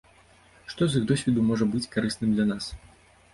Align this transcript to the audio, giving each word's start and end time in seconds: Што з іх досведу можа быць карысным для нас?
Што 0.71 0.87
з 0.93 1.01
іх 1.01 1.05
досведу 1.11 1.43
можа 1.51 1.67
быць 1.75 1.91
карысным 1.97 2.33
для 2.33 2.49
нас? 2.55 2.73